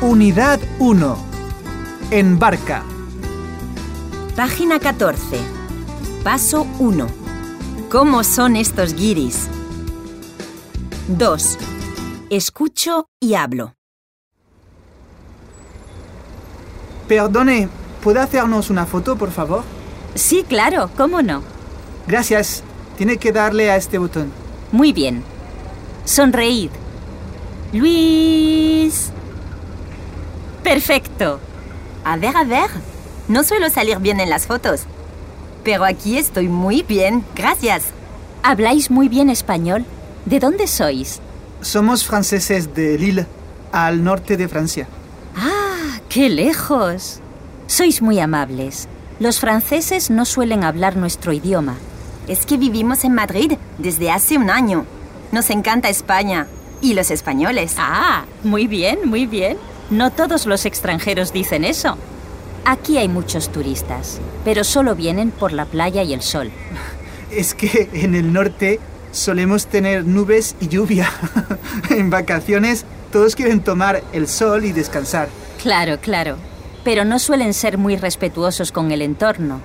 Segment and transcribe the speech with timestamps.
[0.00, 1.16] Unidad 1.
[2.12, 2.84] En barca.
[4.36, 5.40] Página 14.
[6.22, 7.04] Paso 1.
[7.90, 9.48] ¿Cómo son estos guiris?
[11.08, 11.58] 2.
[12.30, 13.74] Escucho y hablo.
[17.08, 17.68] Perdone,
[18.00, 19.64] ¿puede hacernos una foto, por favor?
[20.14, 21.42] Sí, claro, ¿cómo no?
[22.06, 22.62] Gracias.
[22.96, 24.30] Tiene que darle a este botón.
[24.70, 25.24] Muy bien.
[26.04, 26.70] Sonreíd.
[27.72, 29.10] Luis.
[30.68, 31.40] Perfecto.
[32.04, 32.68] A ver, a ver.
[33.26, 34.82] No suelo salir bien en las fotos.
[35.64, 37.24] Pero aquí estoy muy bien.
[37.34, 37.84] Gracias.
[38.42, 39.86] ¿Habláis muy bien español?
[40.26, 41.20] ¿De dónde sois?
[41.62, 43.26] Somos franceses de Lille,
[43.72, 44.86] al norte de Francia.
[45.34, 46.00] ¡Ah!
[46.10, 47.20] ¡Qué lejos!
[47.66, 48.88] Sois muy amables.
[49.20, 51.76] Los franceses no suelen hablar nuestro idioma.
[52.26, 54.84] Es que vivimos en Madrid desde hace un año.
[55.32, 56.46] Nos encanta España.
[56.82, 57.74] Y los españoles.
[57.78, 59.56] Ah, muy bien, muy bien.
[59.90, 61.96] No todos los extranjeros dicen eso.
[62.64, 66.50] Aquí hay muchos turistas, pero solo vienen por la playa y el sol.
[67.30, 68.80] Es que en el norte
[69.12, 71.10] solemos tener nubes y lluvia.
[71.90, 75.28] en vacaciones todos quieren tomar el sol y descansar.
[75.62, 76.36] Claro, claro.
[76.84, 79.60] Pero no suelen ser muy respetuosos con el entorno.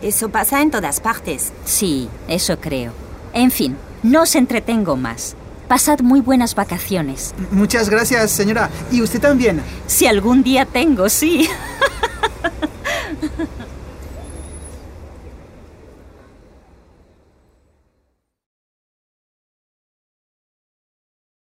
[0.00, 1.52] Eso pasa en todas partes.
[1.64, 2.92] Sí, eso creo.
[3.32, 5.34] En fin, no os entretengo más.
[5.68, 7.34] Pasad muy buenas vacaciones.
[7.50, 8.70] Muchas gracias, señora.
[8.90, 9.60] Y usted también.
[9.86, 11.48] Si algún día tengo, sí.